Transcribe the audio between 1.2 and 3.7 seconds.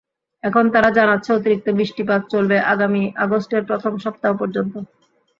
অতিরিক্ত বৃষ্টিপাত চলবে আগামী আগস্টের